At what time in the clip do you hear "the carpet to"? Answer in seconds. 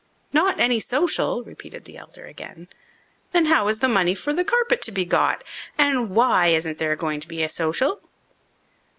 4.33-4.91